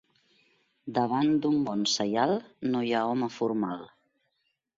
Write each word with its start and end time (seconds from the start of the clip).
Davant 0.95 1.29
d'un 1.43 1.59
bon 1.67 1.83
saial 1.91 2.33
no 2.73 2.83
hi 2.89 2.91
ha 2.93 3.03
home 3.13 3.31
formal. 3.37 3.87